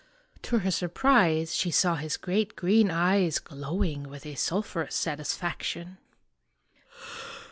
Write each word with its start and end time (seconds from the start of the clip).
To 0.41 0.57
her 0.57 0.71
surprise 0.71 1.53
she 1.55 1.69
saw 1.69 1.93
his 1.95 2.17
great 2.17 2.55
green 2.55 2.89
eyes 2.89 3.37
glowing 3.37 4.09
with 4.09 4.25
a 4.25 4.33
sulphurous 4.33 4.95
satisfaction. 4.95 5.99